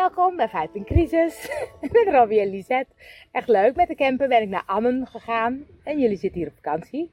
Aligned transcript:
Welkom 0.00 0.36
bij 0.36 0.48
15 0.48 0.84
Crisis 0.84 1.50
met 1.92 2.08
Robbie 2.10 2.40
en 2.40 2.50
Lisette. 2.50 2.92
Echt 3.32 3.48
leuk. 3.48 3.76
Met 3.76 3.88
de 3.88 3.94
camper 3.94 4.28
ben 4.28 4.42
ik 4.42 4.48
naar 4.48 4.62
Ammen 4.66 5.06
gegaan 5.06 5.64
en 5.84 5.98
jullie 5.98 6.16
zitten 6.16 6.40
hier 6.40 6.48
op 6.48 6.54
vakantie. 6.54 7.10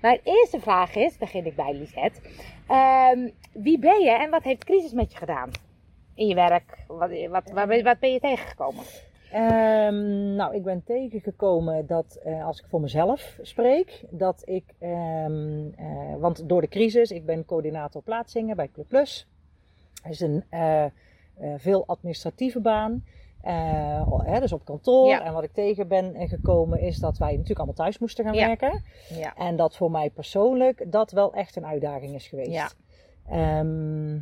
Mijn 0.00 0.20
eerste 0.22 0.60
vraag 0.60 0.94
is, 0.94 1.18
begin 1.18 1.46
ik 1.46 1.56
bij 1.56 1.74
Lisette. 1.74 2.20
Ehm, 2.68 3.28
wie 3.52 3.78
ben 3.78 4.00
je 4.00 4.10
en 4.10 4.30
wat 4.30 4.42
heeft 4.42 4.64
crisis 4.64 4.92
met 4.92 5.12
je 5.12 5.18
gedaan? 5.18 5.50
In 6.14 6.26
je 6.26 6.34
werk? 6.34 6.78
Wat, 6.86 7.10
wat, 7.28 7.50
wat, 7.50 7.82
wat 7.82 7.98
ben 7.98 8.12
je 8.12 8.20
tegengekomen? 8.20 8.84
Ehm, 9.30 10.34
nou, 10.34 10.54
ik 10.54 10.62
ben 10.62 10.82
tegengekomen 10.84 11.86
dat 11.86 12.20
eh, 12.24 12.46
als 12.46 12.60
ik 12.60 12.66
voor 12.68 12.80
mezelf 12.80 13.38
spreek, 13.42 14.04
dat 14.10 14.42
ik, 14.44 14.64
ehm, 14.78 15.66
eh, 15.76 16.16
want 16.18 16.48
door 16.48 16.60
de 16.60 16.68
crisis, 16.68 17.10
ik 17.10 17.26
ben 17.26 17.44
coördinator 17.44 18.02
plaatsingen 18.02 18.56
bij 18.56 18.68
Club 18.72 18.88
Plus. 18.88 19.28
Dat 20.02 20.12
is 20.12 20.20
een 20.20 20.44
eh, 20.48 20.84
veel 21.56 21.86
administratieve 21.86 22.60
baan. 22.60 23.04
Hè, 24.24 24.40
dus 24.40 24.52
op 24.52 24.64
kantoor. 24.64 25.06
Ja. 25.08 25.24
En 25.24 25.32
wat 25.32 25.42
ik 25.42 25.52
tegen 25.52 25.88
ben 25.88 26.28
gekomen 26.28 26.80
is 26.80 26.98
dat 26.98 27.18
wij 27.18 27.30
natuurlijk 27.30 27.58
allemaal 27.58 27.74
thuis 27.76 27.98
moesten 27.98 28.24
gaan 28.24 28.34
Ja. 28.34 28.46
werken. 28.46 28.82
Ja. 29.08 29.34
En 29.36 29.56
dat 29.56 29.76
voor 29.76 29.90
mij 29.90 30.10
persoonlijk 30.10 30.92
dat 30.92 31.10
wel 31.10 31.32
echt 31.34 31.56
een 31.56 31.66
uitdaging 31.66 32.14
is 32.14 32.28
geweest. 32.28 32.50
Ja. 32.50 32.68
Ehm, 33.28 34.14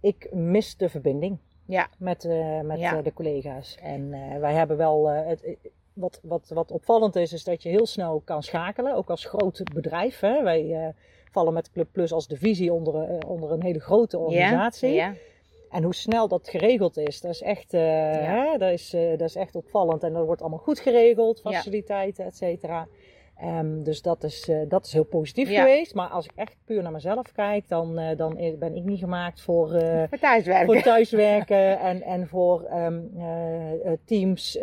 ik 0.00 0.28
mis 0.32 0.76
de 0.76 0.88
verbinding 0.88 1.38
Ja. 1.66 1.88
met, 1.98 2.24
eh, 2.24 2.60
met 2.60 2.78
eh, 2.96 3.02
de 3.04 3.12
collega's. 3.12 3.76
En 3.82 4.12
eh, 4.12 4.38
wij 4.38 4.52
hebben 4.52 4.76
wel. 4.76 5.10
eh, 5.10 5.26
het, 5.26 5.42
eh, 5.44 5.56
wat, 5.92 6.20
wat, 6.22 6.48
wat 6.54 6.70
opvallend 6.70 7.16
is, 7.16 7.32
is 7.32 7.44
dat 7.44 7.62
je 7.62 7.68
heel 7.68 7.86
snel 7.86 8.22
kan 8.24 8.42
schakelen, 8.42 8.94
ook 8.94 9.10
als 9.10 9.24
groot 9.24 9.62
bedrijf. 9.74 10.20
Hè? 10.20 10.42
Wij 10.42 10.74
eh, 10.86 10.88
vallen 11.30 11.52
met 11.52 11.70
Club 11.72 11.88
Plus 11.92 12.12
als 12.12 12.26
divisie 12.28 12.72
onder, 12.72 13.02
eh, 13.02 13.30
onder 13.30 13.52
een 13.52 13.62
hele 13.62 13.80
grote 13.80 14.18
organisatie. 14.18 14.94
Ja. 15.76 15.82
En 15.82 15.82
hoe 15.82 15.94
snel 15.94 16.28
dat 16.28 16.48
geregeld 16.48 16.96
is, 16.96 17.20
dat 17.20 17.30
is 17.32 17.42
echt, 17.42 17.74
eh, 17.74 17.80
hè, 17.80 18.58
dat 18.58 18.70
is, 18.72 18.92
eh, 18.94 19.08
dat 19.10 19.28
is 19.28 19.36
echt 19.36 19.54
opvallend. 19.56 20.02
En 20.02 20.12
dat 20.12 20.24
wordt 20.26 20.40
allemaal 20.40 20.58
goed 20.58 20.78
geregeld, 20.80 21.40
Ja. 21.44 21.50
faciliteiten, 21.50 22.24
et 22.24 22.36
cetera. 22.36 22.86
Ehm, 23.36 23.82
dus 23.82 24.02
dat 24.02 24.24
is, 24.24 24.48
eh, 24.48 24.58
dat 24.68 24.86
is 24.86 24.92
heel 24.92 25.04
positief 25.04 25.50
Ja. 25.50 25.60
geweest. 25.60 25.94
Maar 25.94 26.08
als 26.08 26.24
ik 26.24 26.32
echt 26.34 26.56
puur 26.64 26.82
naar 26.82 26.92
mezelf 26.92 27.32
kijk, 27.32 27.68
dan, 27.68 27.98
eh, 27.98 28.16
dan 28.16 28.34
ben 28.58 28.76
ik 28.76 28.84
niet 28.84 28.98
gemaakt 28.98 29.40
voor, 29.40 29.68
Voor 30.08 30.18
thuiswerken. 30.18 30.66
voor 30.66 30.82
thuiswerken 30.82 31.78
en, 31.90 32.02
en 32.02 32.26
voor 32.28 32.62
ehm, 32.64 33.00
eh, 33.18 33.72
eh, 33.72 33.98
Teams, 34.04 34.58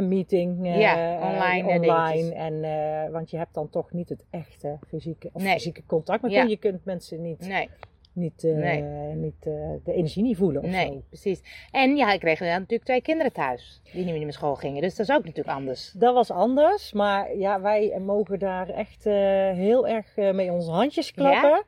meeting, 0.00 0.58
Ja, 0.78 1.14
online 1.32 1.70
en 1.70 1.80
online. 1.80 2.34
En, 2.34 3.12
want 3.12 3.30
je 3.30 3.36
hebt 3.36 3.54
dan 3.54 3.70
toch 3.70 3.92
niet 3.92 4.08
het 4.08 4.24
echte 4.30 4.78
fysieke, 4.88 5.30
of 5.32 5.42
Nee. 5.42 5.52
fysieke 5.52 5.82
contact. 5.86 6.22
Maar 6.22 6.30
Ja. 6.30 6.42
je 6.42 6.56
kunt 6.56 6.84
mensen 6.84 7.22
niet, 7.22 7.48
Nee. 7.48 7.68
Niet, 8.16 8.44
eh, 8.44 8.54
Nee. 8.54 8.82
niet 9.14 9.46
eh, 9.46 9.52
de 9.84 9.92
energie 9.92 10.22
niet 10.22 10.36
voelen 10.36 10.62
of 10.62 10.70
Nee, 10.70 10.86
zo. 10.86 11.02
precies. 11.08 11.40
En 11.70 11.96
ja, 11.96 12.12
ik 12.12 12.20
kreeg 12.20 12.40
natuurlijk 12.40 12.84
twee 12.84 13.02
kinderen 13.02 13.32
thuis. 13.32 13.80
Die 13.92 14.04
niet 14.04 14.14
meer 14.14 14.22
naar 14.22 14.32
school 14.32 14.54
gingen. 14.54 14.82
Dus 14.82 14.94
dat 14.96 15.08
is 15.08 15.14
ook 15.14 15.24
natuurlijk 15.24 15.56
anders. 15.56 15.92
Dat 15.92 16.14
was 16.14 16.30
anders, 16.30 16.92
maar 16.92 17.36
ja, 17.36 17.60
wij 17.60 17.98
mogen 18.00 18.38
daar 18.38 18.68
echt 18.68 19.06
eh, 19.06 19.12
heel 19.50 19.88
erg 19.88 20.16
mee 20.16 20.52
onze 20.52 20.70
handjes 20.70 21.12
klappen. 21.12 21.64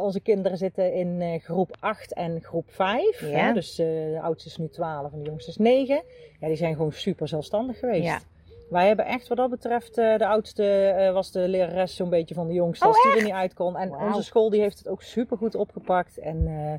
Onze 0.00 0.20
kinderen 0.20 0.58
zitten 0.58 0.92
in 0.94 1.40
groep 1.40 1.76
8 1.80 2.12
en 2.14 2.40
groep 2.42 2.70
5. 2.70 3.20
Ja. 3.20 3.46
Hè? 3.46 3.52
Dus 3.52 3.74
de 3.74 4.18
oudste 4.22 4.48
is 4.48 4.56
nu 4.56 4.68
12 4.68 5.12
en 5.12 5.18
de 5.18 5.28
jongste 5.28 5.50
is 5.50 5.56
9. 5.56 6.02
Ja, 6.40 6.46
die 6.46 6.56
zijn 6.56 6.74
gewoon 6.76 6.92
super 6.92 7.28
zelfstandig 7.28 7.78
geweest. 7.78 8.04
Ja. 8.04 8.20
Wij 8.70 8.86
hebben 8.86 9.04
echt 9.06 9.28
wat 9.28 9.36
dat 9.36 9.50
betreft, 9.50 9.98
eh, 9.98 10.16
de 10.18 10.26
oudste 10.26 10.64
eh, 10.86 11.12
was 11.12 11.30
de 11.32 11.48
lerares 11.48 11.96
zo'n 11.96 12.08
beetje 12.08 12.34
van 12.34 12.46
de 12.46 12.52
jongste, 12.54 12.84
Oh, 12.86 12.92
als 12.92 13.02
die 13.02 13.12
er 13.16 13.22
niet 13.24 13.32
uit 13.32 13.54
kon. 13.54 13.76
En 13.76 13.94
onze 13.94 14.22
school 14.22 14.50
die 14.50 14.60
heeft 14.60 14.78
het 14.78 14.88
ook 14.88 15.02
super 15.02 15.36
goed 15.36 15.54
opgepakt. 15.54 16.18
En 16.18 16.46
eh, 16.46 16.72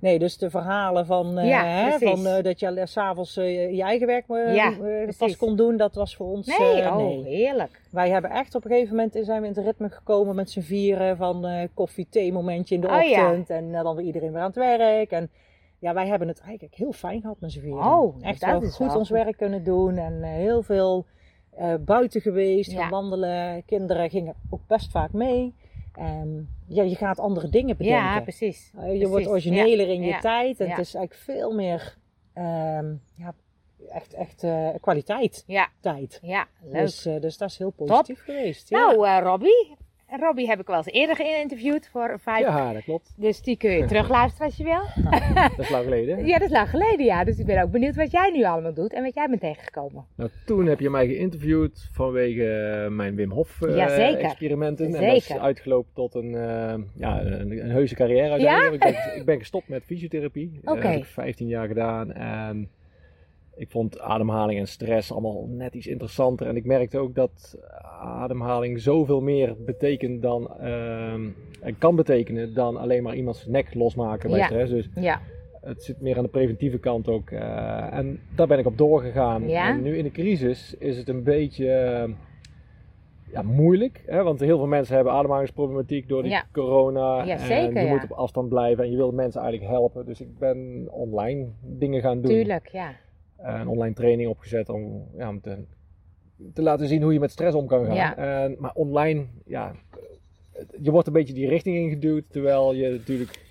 nee, 0.00 0.18
dus 0.18 0.38
de 0.38 0.50
verhalen 0.50 1.06
van, 1.06 1.46
Ja, 1.46 1.64
hè, 1.64 1.98
van 1.98 2.42
dat 2.42 2.60
je 2.60 2.82
s 2.84 2.92
s'avonds 2.92 3.34
je 3.34 3.82
eigen 3.82 4.06
werk 4.06 4.24
Ja, 4.28 4.72
pas 5.18 5.36
kon 5.36 5.56
doen, 5.56 5.76
dat 5.76 5.94
was 5.94 6.16
voor 6.16 6.26
ons 6.26 6.58
Nee, 6.58 6.78
oh, 6.86 6.96
nee. 6.96 7.22
heerlijk. 7.24 7.80
Wij 7.90 8.10
hebben 8.10 8.30
echt 8.30 8.54
op 8.54 8.64
een 8.64 8.70
gegeven 8.70 8.96
moment 8.96 9.18
zijn 9.20 9.40
we 9.40 9.48
in 9.48 9.54
het 9.54 9.64
ritme 9.64 9.88
gekomen 9.88 10.34
met 10.34 10.50
z'n 10.50 10.60
vieren 10.60 11.16
van 11.16 11.46
eh 11.46 11.68
koffie, 11.74 12.06
thee 12.10 12.32
momentje 12.32 12.74
in 12.74 12.80
de 12.80 12.86
Oh, 12.88 13.02
ja. 13.02 13.24
ochtend. 13.24 13.50
En 13.50 13.72
dan 13.72 13.96
weer 13.96 14.04
iedereen 14.06 14.32
weer 14.32 14.40
aan 14.40 14.46
het 14.46 14.56
werk. 14.78 15.10
En 15.10 15.30
ja, 15.78 15.94
wij 15.94 16.06
hebben 16.06 16.28
het 16.28 16.40
eigenlijk 16.40 16.74
heel 16.74 16.92
fijn 16.92 17.20
gehad 17.20 17.36
met 17.40 17.52
z'n 17.52 17.60
vieren. 17.60 17.84
Oh, 17.84 18.16
echt 18.22 18.40
dat 18.40 18.50
wel 18.50 18.62
is 18.62 18.74
goed 18.74 18.86
wel 18.86 18.96
ons 18.98 19.10
werk 19.10 19.36
kunnen 19.36 19.64
doen 19.64 19.96
en 19.96 20.22
heel 20.22 20.62
veel 20.62 21.06
eh, 21.56 21.74
buiten 21.80 22.20
geweest, 22.20 22.70
Ja. 22.70 22.88
wandelen. 22.88 23.64
Kinderen 23.64 24.10
gingen 24.10 24.34
ook 24.50 24.66
best 24.66 24.90
vaak 24.90 25.12
mee. 25.12 25.54
Ehm, 25.92 26.28
ja, 26.66 26.82
je 26.82 26.94
gaat 26.94 27.18
andere 27.20 27.48
dingen 27.48 27.76
bedenken. 27.76 28.02
Ja, 28.02 28.20
precies. 28.20 28.72
Eh, 28.76 28.82
je 28.82 28.88
precies. 28.88 29.08
wordt 29.08 29.26
origineler 29.26 29.88
in 29.88 30.00
je 30.02 30.08
Ja. 30.08 30.20
tijd 30.20 30.60
en 30.60 30.68
het 30.70 30.78
is 30.78 30.94
eigenlijk 30.94 31.14
veel 31.14 31.52
meer 31.54 31.96
ehm, 32.32 32.94
ja, 33.14 33.34
echt, 33.90 34.14
echt 34.14 34.42
eh, 34.42 34.68
kwaliteit 34.80 35.44
Ja, 35.46 35.68
tijd. 35.80 36.18
ja, 36.22 36.46
leuk. 36.62 36.72
Dus, 36.80 37.02
dus 37.02 37.38
dat 37.38 37.50
is 37.50 37.58
heel 37.58 37.70
positief 37.70 38.22
geweest. 38.22 38.68
Ja. 38.68 38.78
Nou, 38.78 39.06
eh, 39.06 39.18
Robbie. 39.22 39.76
Robbie 40.08 40.48
heb 40.48 40.60
ik 40.60 40.66
wel 40.66 40.76
eens 40.76 40.86
eerder 40.86 41.16
geïnterviewd 41.16 41.88
voor 41.88 42.18
vijf. 42.20 42.46
Ja, 42.46 42.72
dat 42.72 42.82
klopt. 42.82 43.14
Dus 43.16 43.42
die 43.42 43.56
kun 43.56 43.70
je 43.70 43.84
terugluisteren 43.92 44.46
als 44.46 44.56
je 44.56 44.64
wil. 44.64 45.04
Dat 45.56 45.58
is 45.58 45.70
lang 45.70 45.84
geleden. 45.84 46.26
Ja, 46.26 46.38
dat 46.38 46.48
is 46.48 46.54
lang 46.54 46.70
geleden, 46.70 47.04
ja. 47.04 47.24
Dus 47.24 47.38
ik 47.38 47.46
ben 47.46 47.62
ook 47.62 47.70
benieuwd 47.70 47.96
wat 47.96 48.10
jij 48.10 48.30
nu 48.30 48.44
allemaal 48.44 48.74
doet 48.74 48.92
en 48.92 49.02
wat 49.02 49.14
jij 49.14 49.28
bent 49.28 49.40
tegengekomen. 49.40 50.06
Nou, 50.16 50.30
toen 50.46 50.66
heb 50.66 50.80
je 50.80 50.90
mij 50.90 51.06
geïnterviewd 51.06 51.88
vanwege 51.92 52.52
eh, 52.52 52.90
mijn 52.90 53.14
Wim 53.14 53.30
Hof 53.30 53.62
eh, 53.62 54.24
experimenten. 54.24 54.86
En 54.86 54.92
dat 54.92 55.16
is 55.16 55.38
uitgelopen 55.38 55.90
tot 55.94 56.14
een, 56.14 56.34
eh, 56.34 56.74
ja, 56.94 57.20
een, 57.24 57.50
een 57.50 57.70
heuse 57.70 57.94
carrière 57.94 58.40
Ja? 58.40 58.70
Ik, 58.70 58.80
ben, 58.80 59.16
ik 59.16 59.24
ben 59.24 59.38
gestopt 59.38 59.68
met 59.68 59.84
fysiotherapie. 59.84 60.60
Dat 60.62 60.76
Oké. 60.76 60.86
heb 60.86 60.98
ik 60.98 61.04
15 61.04 61.48
jaar 61.48 61.66
gedaan. 61.66 62.12
En 62.12 62.70
ik 63.56 63.70
vond 63.70 64.00
ademhaling 64.00 64.58
en 64.60 64.68
stress 64.68 65.12
allemaal 65.12 65.46
net 65.48 65.74
iets 65.74 65.86
interessanter. 65.86 66.46
En 66.46 66.56
ik 66.56 66.64
merkte 66.64 66.98
ook 66.98 67.14
dat 67.14 67.58
ademhaling 68.00 68.80
zoveel 68.80 69.20
meer 69.20 69.54
betekent 69.64 70.22
dan, 70.22 70.50
ehm, 70.60 71.28
en 71.60 71.78
kan 71.78 71.96
betekenen 71.96 72.54
dan 72.54 72.76
alleen 72.76 73.02
maar 73.02 73.14
iemands 73.16 73.46
nek 73.46 73.74
losmaken 73.74 74.30
bij 74.30 74.38
Ja. 74.38 74.44
stress. 74.46 74.72
Dus 74.72 74.88
Ja, 74.94 75.20
het 75.60 75.82
zit 75.82 76.00
meer 76.00 76.16
aan 76.16 76.22
de 76.22 76.28
preventieve 76.30 76.78
kant 76.78 77.08
ook. 77.08 77.30
eh, 77.30 77.92
en 77.92 78.20
daar 78.36 78.46
ben 78.46 78.58
ik 78.58 78.66
op 78.66 78.78
doorgegaan. 78.78 79.48
Ja? 79.48 79.68
En 79.68 79.82
nu 79.82 79.96
in 79.96 80.04
de 80.04 80.10
crisis 80.10 80.74
is 80.78 80.96
het 80.96 81.08
een 81.08 81.22
beetje 81.22 81.70
eh, 81.72 82.08
ja, 83.32 83.42
moeilijk. 83.42 84.02
Hè? 84.06 84.22
Want 84.22 84.40
heel 84.40 84.56
veel 84.58 84.66
mensen 84.66 84.94
hebben 84.94 85.12
ademhalingsproblematiek 85.12 86.08
door 86.08 86.22
die 86.22 86.38
corona. 86.52 87.24
Ja, 87.24 87.36
en 87.38 87.74
je 87.74 87.86
moet 87.86 88.02
op 88.04 88.12
afstand 88.12 88.48
blijven 88.48 88.84
en 88.84 88.90
je 88.90 88.96
wil 88.96 89.12
mensen 89.12 89.40
eigenlijk 89.40 89.70
helpen. 89.72 90.06
Dus 90.06 90.20
ik 90.20 90.38
ben 90.38 90.88
online 90.90 91.46
dingen 91.60 92.00
gaan 92.00 92.20
doen. 92.20 92.30
tuurlijk, 92.32 92.68
ja. 92.68 92.90
Eh, 93.36 93.58
een 93.60 93.68
online 93.68 93.94
training 93.94 94.28
opgezet 94.28 94.68
om, 94.68 95.08
ja, 95.16 95.28
om 95.28 95.40
te, 95.40 95.64
te 96.52 96.62
laten 96.62 96.88
zien 96.88 97.02
hoe 97.02 97.12
je 97.12 97.20
met 97.20 97.30
stress 97.30 97.56
om 97.56 97.66
kan 97.66 97.84
gaan. 97.86 97.94
Ja. 97.94 98.16
En, 98.16 98.56
maar 98.58 98.72
online, 98.74 99.26
ja, 99.44 99.72
je 100.80 100.90
wordt 100.90 101.06
een 101.06 101.12
beetje 101.12 101.34
die 101.34 101.48
richting 101.48 101.76
ingeduwd. 101.76 102.24
Terwijl 102.30 102.72
je 102.74 102.88
natuurlijk 102.90 103.44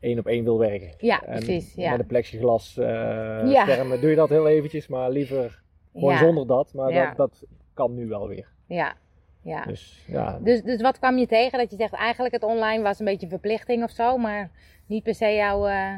één 0.00 0.18
op 0.18 0.26
één 0.26 0.44
wil 0.44 0.58
werken. 0.58 0.94
Ja, 0.98 1.22
En 1.24 1.44
precies, 1.44 1.74
ja. 1.74 1.90
Met 1.90 2.00
een 2.00 2.06
plexiglas 2.06 2.76
eh 2.78 2.86
Ja. 2.86 3.62
schermen 3.62 4.00
doe 4.00 4.10
je 4.10 4.16
dat 4.16 4.28
heel 4.28 4.48
eventjes, 4.48 4.86
maar 4.88 5.10
liever 5.10 5.62
gewoon 5.92 6.12
ja. 6.12 6.18
zonder 6.18 6.46
dat. 6.46 6.72
Maar 6.74 6.92
dat, 6.92 7.16
dat 7.16 7.44
kan 7.74 7.94
nu 7.94 8.06
wel 8.06 8.28
weer. 8.28 8.48
Ja, 8.66 8.94
ja. 9.42 9.64
Dus 9.64 10.04
ja, 10.06 10.38
Dus, 10.42 10.62
dus 10.62 10.80
wat 10.80 10.98
kwam 10.98 11.18
je 11.18 11.26
tegen 11.26 11.58
dat 11.58 11.70
je 11.70 11.76
zegt 11.76 11.92
eigenlijk 11.92 12.34
het 12.34 12.42
online 12.44 12.82
was 12.82 12.98
een 12.98 13.04
beetje 13.04 13.28
verplichting 13.28 13.82
of 13.82 13.90
zo, 13.90 14.16
maar 14.16 14.50
niet 14.86 15.02
per 15.02 15.14
se 15.14 15.34
jouw 15.34 15.66
eh, 15.66 15.92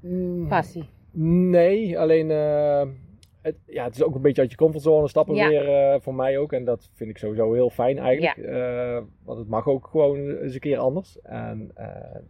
Mm, 0.00 0.48
passie? 0.48 0.88
Nee, 1.12 1.98
alleen 1.98 2.30
eh, 2.30 2.82
het, 3.40 3.56
ja, 3.66 3.84
het 3.84 3.94
is 3.94 4.02
ook 4.02 4.14
een 4.14 4.22
beetje 4.22 4.40
uit 4.40 4.50
je 4.50 4.56
comfortzone 4.56 5.08
stappen 5.08 5.34
Ja. 5.34 5.48
weer 5.48 5.68
eh, 5.68 6.00
voor 6.00 6.14
mij 6.14 6.38
ook. 6.38 6.52
En 6.52 6.64
dat 6.64 6.90
vind 6.92 7.10
ik 7.10 7.18
sowieso 7.18 7.52
heel 7.52 7.70
fijn 7.70 7.98
eigenlijk. 7.98 8.36
Eh, 8.46 8.98
want 9.24 9.38
het 9.38 9.48
mag 9.48 9.68
ook 9.68 9.86
gewoon 9.86 10.30
eens 10.30 10.54
een 10.54 10.60
keer 10.60 10.78
anders. 10.78 11.20
En 11.20 11.72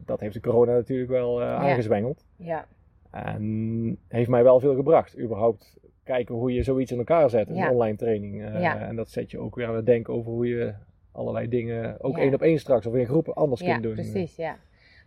dat 0.04 0.20
heeft 0.20 0.34
de 0.34 0.40
corona 0.40 0.72
natuurlijk 0.72 1.10
wel 1.10 1.42
aangezwengeld. 1.42 2.24
Ja, 2.36 2.66
En 3.10 3.98
heeft 4.08 4.28
mij 4.30 4.42
wel 4.42 4.60
veel 4.60 4.74
gebracht. 4.74 5.18
Überhaupt 5.20 5.80
kijken 6.04 6.34
hoe 6.34 6.52
je 6.52 6.62
zoiets 6.62 6.92
in 6.92 6.98
elkaar 6.98 7.30
zet, 7.30 7.48
een 7.48 7.68
online 7.68 7.96
training. 7.96 8.44
En 8.44 8.96
dat 8.96 9.10
zet 9.10 9.30
je 9.30 9.38
ook 9.38 9.54
weer 9.54 9.66
aan 9.66 9.76
het 9.76 9.86
denken 9.86 10.14
over 10.14 10.32
hoe 10.32 10.48
je 10.48 10.72
allerlei 11.12 11.48
dingen, 11.48 11.96
ook 12.02 12.18
één 12.18 12.34
op 12.34 12.42
één 12.42 12.58
straks 12.58 12.86
of 12.86 12.94
in 12.94 13.06
groepen 13.06 13.34
anders 13.34 13.62
kunt 13.62 13.82
doen. 13.82 13.94
precies, 13.94 14.36
ja. 14.36 14.56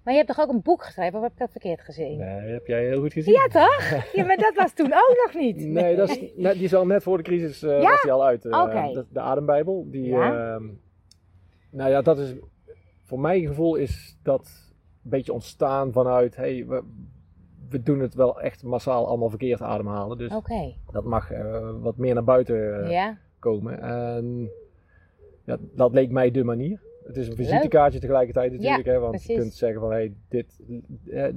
Maar 0.06 0.14
je 0.14 0.20
hebt 0.20 0.36
toch 0.36 0.46
ook 0.46 0.54
een 0.54 0.62
boek 0.62 0.84
geschreven, 0.84 1.16
of 1.18 1.24
heb 1.24 1.32
ik 1.32 1.38
dat 1.38 1.52
verkeerd 1.52 1.82
gezien? 1.82 2.18
Nee, 2.18 2.52
heb 2.52 2.68
jij 2.68 2.86
heel 2.86 3.00
goed 3.02 3.14
gezien. 3.14 3.34
Ja, 3.34 3.48
toch? 3.48 4.12
Ja, 4.14 4.26
maar 4.26 4.38
dat 4.38 4.56
was 4.56 4.74
toen 4.74 4.94
ook 4.94 5.16
nog 5.26 5.34
niet. 5.42 5.58
Nee, 5.82 5.96
dat 5.96 6.10
is, 6.10 6.34
net, 6.36 6.54
die 6.54 6.64
is 6.64 6.74
al 6.74 6.86
net 6.86 7.04
voor 7.04 7.18
de 7.18 7.24
crisis 7.24 7.64
eh, 7.64 7.82
Ja? 7.82 7.90
was 7.90 8.02
die 8.02 8.12
al 8.12 8.26
uit. 8.26 8.46
eh, 8.46 8.92
de, 8.94 9.06
de 9.10 9.20
Adembijbel. 9.20 9.88
Die, 9.92 10.06
Ja? 10.06 10.54
ehm, 10.56 10.64
nou 11.70 11.90
ja, 11.90 12.02
dat 12.02 12.18
is, 12.20 12.36
voor 13.04 13.20
mijn 13.20 13.48
gevoel 13.48 13.76
is 13.76 14.18
dat 14.24 14.74
een 15.04 15.10
beetje 15.10 15.34
ontstaan 15.34 15.92
vanuit, 15.92 16.36
hey, 16.36 16.66
we, 16.68 16.84
we 17.70 17.84
doen 17.84 18.00
het 18.00 18.14
wel 18.14 18.42
echt 18.42 18.64
massaal 18.64 19.08
allemaal 19.08 19.30
verkeerd 19.30 19.62
ademhalen. 19.62 20.18
Dus 20.18 20.32
dat 20.92 21.04
mag 21.04 21.32
eh, 21.32 21.70
wat 21.80 21.98
meer 21.98 22.14
naar 22.14 22.24
buiten 22.24 22.90
ja, 22.90 23.18
komen. 23.40 23.82
En 23.82 24.50
ja, 25.46 25.58
dat 25.60 25.94
leek 25.94 26.12
mij 26.12 26.32
de 26.32 26.44
manier. 26.44 26.80
Het 27.06 27.18
is 27.18 27.28
een 27.28 27.36
visitekaartje 27.36 28.00
tegelijkertijd 28.00 28.52
natuurlijk, 28.52 28.86
hè, 28.86 29.00
want 29.00 29.24
je 29.24 29.36
kunt 29.36 29.54
zeggen 29.54 29.80
van, 29.80 29.92
hey, 29.92 30.14
dit, 30.30 30.60
eh, 31.10 31.28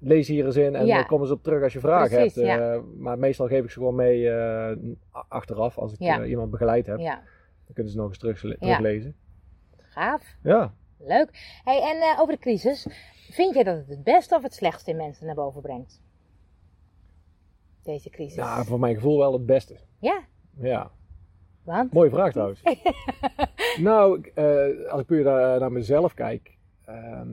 lees 0.00 0.28
hier 0.28 0.44
eens 0.46 0.56
in 0.56 0.74
en 0.74 0.86
Ja. 0.86 0.96
dan 0.96 1.06
kom 1.06 1.20
eens 1.20 1.30
op 1.30 1.42
terug 1.42 1.62
als 1.62 1.72
je 1.72 1.80
vragen 1.80 2.16
Precies, 2.16 2.34
hebt. 2.34 2.46
ja. 2.46 2.72
Eh, 2.74 2.80
maar 2.96 3.18
meestal 3.18 3.46
geef 3.46 3.64
ik 3.64 3.70
ze 3.70 3.78
gewoon 3.78 3.94
mee 3.94 4.30
eh, 4.30 4.76
achteraf, 5.28 5.78
als 5.78 5.92
ik 5.92 5.98
eh, 6.00 6.28
iemand 6.30 6.50
begeleid 6.50 6.86
heb. 6.86 6.98
Ja, 6.98 7.14
Dan 7.64 7.74
kunnen 7.74 7.92
ze 7.92 7.98
nog 7.98 8.08
eens 8.08 8.18
terug, 8.18 8.38
teruglezen. 8.40 9.16
gaaf. 9.78 10.36
Ja. 10.42 10.74
Leuk. 10.98 11.60
Hey, 11.64 11.80
en 11.82 11.96
eh, 12.02 12.20
over 12.20 12.34
de 12.34 12.40
crisis. 12.40 12.86
Vind 13.30 13.54
jij 13.54 13.62
dat 13.64 13.76
het 13.76 13.88
het 13.88 14.04
beste 14.04 14.34
of 14.36 14.42
het 14.42 14.54
slechtste 14.54 14.90
in 14.90 14.96
mensen 14.96 15.26
naar 15.26 15.34
boven 15.34 15.60
brengt? 15.62 16.02
Deze 17.82 18.10
crisis. 18.10 18.34
ja, 18.34 18.64
voor 18.64 18.78
mijn 18.80 18.94
gevoel 18.94 19.18
wel 19.18 19.32
het 19.32 19.46
beste. 19.46 19.76
Ja, 19.98 20.20
Ja, 20.60 20.90
want? 21.62 21.92
mooie 21.92 22.10
vraag 22.10 22.32
trouwens. 22.32 22.62
nou, 23.80 24.20
eh, 24.34 24.90
als 24.90 25.00
ik 25.00 25.06
puur 25.06 25.24
naar, 25.24 25.60
naar 25.60 25.72
mezelf 25.72 26.14
kijk, 26.14 26.56
ehm, 26.84 27.28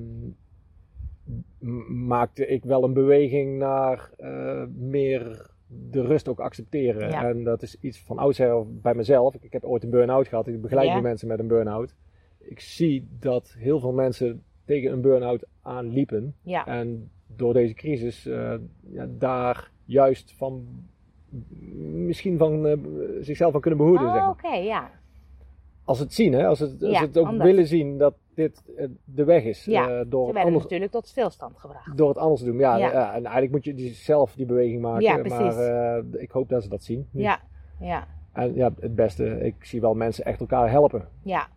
maakte 2.08 2.48
ik 2.48 2.64
wel 2.64 2.84
een 2.84 2.94
beweging 2.94 3.58
naar 3.58 4.10
eh, 4.18 4.64
meer 4.76 5.50
de 5.68 6.02
rust 6.02 6.28
ook 6.28 6.40
accepteren. 6.40 7.10
Ja. 7.10 7.30
En 7.30 7.44
dat 7.44 7.62
is 7.62 7.78
iets 7.80 8.02
van 8.02 8.18
oudsher 8.18 8.64
bij 8.82 8.94
mezelf. 8.96 9.36
Ik, 9.36 9.44
ik 9.44 9.54
heb 9.54 9.64
ooit 9.64 9.84
een 9.84 9.90
burn-out 9.90 10.28
gehad. 10.28 10.48
Ik 10.48 10.62
begeleid 10.62 10.88
Ja. 10.88 10.96
nu 10.96 11.02
mensen 11.02 11.28
met 11.28 11.40
een 11.40 11.48
burn-out. 11.48 11.96
Ik 12.40 12.60
zie 12.60 13.08
dat 13.20 13.56
heel 13.58 13.80
veel 13.80 13.92
mensen 13.94 14.44
tegen 14.66 14.92
een 14.92 15.02
burn-out 15.02 15.46
aanliepen. 15.62 16.36
Ja. 16.42 16.68
En 16.68 17.10
door 17.28 17.54
deze 17.54 17.74
crisis 17.74 18.26
eh, 18.26 18.54
ja, 18.90 19.08
daar 19.18 19.72
juist 19.86 20.34
van 20.38 20.68
misschien 22.06 22.38
van 22.38 22.68
eh, 22.68 22.78
zichzelf 23.22 23.52
van 23.52 23.62
kunnen 23.62 23.80
behoeden. 23.80 24.08
zeg 24.08 24.16
Oh, 24.18 24.22
maar. 24.22 24.32
oké, 24.32 24.56
ja. 24.56 24.92
Als 25.86 26.00
het 26.00 26.14
zien, 26.14 26.34
hè? 26.34 26.48
Als, 26.48 26.60
het, 26.60 26.84
als 26.84 26.92
Ja, 26.92 27.02
het 27.02 27.18
ook 27.18 27.26
anders. 27.28 27.50
willen 27.50 27.68
zien 27.68 27.98
dat 27.98 28.16
dit 28.34 28.64
eh, 28.78 28.88
de 29.04 29.24
weg 29.24 29.44
is. 29.44 29.66
Ja, 29.66 29.82
eh, 29.82 29.88
Ze 30.00 30.08
door, 30.08 30.24
het 30.26 30.34
werden 30.34 30.44
anders, 30.44 30.64
natuurlijk 30.64 30.92
tot 30.92 31.08
stilstand 31.08 31.58
gebracht. 31.60 31.98
door 31.98 32.08
het 32.10 32.18
anders 32.18 32.42
te 32.42 32.48
doen. 32.48 32.58
Ja, 32.58 32.78
Ja. 32.78 33.08
en 33.14 33.24
eigenlijk 33.24 33.52
moet 33.52 33.66
je 33.66 33.74
die, 33.74 33.94
zelf 33.94 34.34
die 34.36 34.46
beweging 34.46 34.82
maken. 34.82 35.02
Ja, 35.02 35.18
precies. 35.18 35.38
maar 35.56 35.98
eh, 35.98 36.04
ik 36.22 36.32
hoop 36.32 36.50
dat 36.50 36.64
ze 36.64 36.70
dat 36.70 36.84
zien. 36.84 37.08
nu. 37.12 37.22
Ja, 37.22 37.40
ja, 37.80 38.08
En 38.34 38.54
ja, 38.56 38.72
het 38.80 38.96
beste, 38.96 39.40
ik 39.46 39.56
zie 39.66 39.82
wel 39.82 39.94
mensen 39.94 40.26
echt 40.26 40.40
elkaar 40.40 40.70
helpen. 40.70 41.08
ja. 41.24 41.48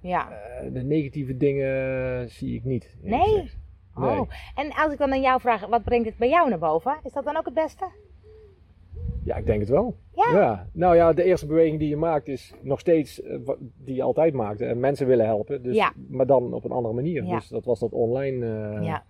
Ja. 0.00 0.28
De 0.72 0.82
negatieve 0.82 1.36
dingen 1.36 2.30
zie 2.30 2.54
ik 2.54 2.64
niet. 2.64 2.96
Nee? 3.02 3.18
Nee. 3.34 3.50
Oh. 3.96 4.28
En 4.54 4.72
als 4.72 4.92
ik 4.92 4.98
dan 4.98 5.12
aan 5.12 5.20
jou 5.20 5.40
vraag, 5.40 5.66
wat 5.66 5.82
brengt 5.84 6.06
het 6.06 6.16
bij 6.16 6.28
jou 6.28 6.48
naar 6.48 6.58
boven? 6.58 6.98
Is 7.02 7.12
dat 7.12 7.24
dan 7.24 7.36
ook 7.36 7.44
het 7.44 7.54
beste? 7.54 7.84
Ja, 9.28 9.36
ik 9.36 9.46
denk 9.46 9.60
het 9.60 9.68
wel. 9.68 9.96
Ja. 10.14 10.66
Nou 10.72 10.96
ja, 10.96 11.12
de 11.12 11.22
eerste 11.22 11.46
beweging 11.46 11.78
die 11.78 11.88
je 11.88 11.96
maakt 11.96 12.28
is 12.28 12.52
nog 12.62 12.80
steeds 12.80 13.22
eh, 13.22 13.38
die 13.76 13.94
je 13.94 14.02
altijd 14.02 14.34
maakte. 14.34 14.64
En 14.64 14.80
mensen 14.80 15.06
willen 15.06 15.26
helpen, 15.26 15.62
dus, 15.62 15.74
Ja. 15.76 15.92
maar 16.08 16.26
dan 16.26 16.52
op 16.52 16.64
een 16.64 16.70
andere 16.70 16.94
manier. 16.94 17.24
Ja. 17.24 17.34
Dus 17.34 17.48
dat 17.48 17.64
was 17.64 17.80
dat 17.80 17.92
online. 17.92 18.46
eh, 18.76 18.84
Ja. 18.84 19.04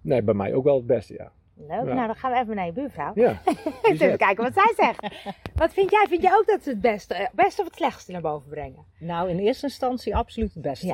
Nee, 0.00 0.22
bij 0.22 0.34
mij 0.34 0.54
ook 0.54 0.64
wel 0.64 0.76
het 0.76 0.86
beste, 0.86 1.14
ja. 1.14 1.32
Leuk. 1.56 1.68
Ja. 1.68 1.82
Nou, 1.94 2.06
dan 2.06 2.14
gaan 2.16 2.32
we 2.32 2.38
even 2.38 2.56
naar 2.56 2.66
je 2.66 2.72
buurvrouw. 2.72 3.12
Ja, 3.14 3.40
Eens 3.82 4.00
even 4.06 4.16
kijken 4.18 4.44
wat 4.44 4.52
zij 4.54 4.72
zegt. 4.76 5.00
Wat 5.62 5.72
vind 5.72 5.90
jij? 5.90 6.06
Vind 6.08 6.22
jij 6.22 6.32
ook 6.36 6.46
dat 6.46 6.62
ze 6.62 6.70
het 6.70 6.80
beste, 6.80 7.14
eh, 7.14 7.26
beste 7.34 7.60
of 7.60 7.66
het 7.66 7.76
slechtste 7.76 8.12
naar 8.12 8.20
boven 8.20 8.48
brengen? 8.50 8.84
Nou, 8.98 9.28
in 9.30 9.38
eerste 9.38 9.66
instantie 9.66 10.16
absoluut 10.16 10.54
het 10.54 10.62
beste. 10.62 10.86